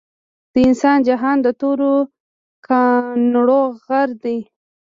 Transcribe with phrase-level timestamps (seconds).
[0.51, 1.93] د انسان جهان د تورو
[2.67, 4.37] کانړو غر دے